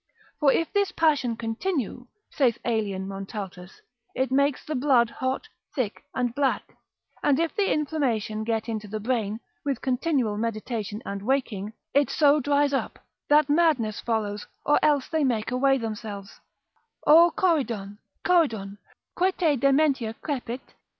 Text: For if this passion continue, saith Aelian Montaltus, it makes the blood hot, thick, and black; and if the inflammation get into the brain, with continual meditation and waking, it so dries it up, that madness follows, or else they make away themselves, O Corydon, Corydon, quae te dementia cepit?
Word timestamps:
For 0.39 0.51
if 0.51 0.73
this 0.73 0.91
passion 0.91 1.35
continue, 1.37 2.07
saith 2.31 2.57
Aelian 2.65 3.05
Montaltus, 3.07 3.81
it 4.15 4.31
makes 4.31 4.65
the 4.65 4.73
blood 4.73 5.11
hot, 5.11 5.47
thick, 5.75 6.03
and 6.15 6.33
black; 6.33 6.75
and 7.21 7.39
if 7.39 7.55
the 7.55 7.71
inflammation 7.71 8.43
get 8.43 8.67
into 8.67 8.87
the 8.87 8.99
brain, 8.99 9.39
with 9.63 9.83
continual 9.83 10.37
meditation 10.39 11.03
and 11.05 11.21
waking, 11.21 11.73
it 11.93 12.09
so 12.09 12.39
dries 12.39 12.73
it 12.73 12.77
up, 12.77 12.97
that 13.27 13.47
madness 13.47 13.99
follows, 13.99 14.47
or 14.65 14.79
else 14.83 15.07
they 15.07 15.23
make 15.23 15.51
away 15.51 15.77
themselves, 15.77 16.39
O 17.05 17.31
Corydon, 17.35 17.99
Corydon, 18.25 18.79
quae 19.13 19.31
te 19.33 19.55
dementia 19.55 20.15
cepit? 20.25 20.61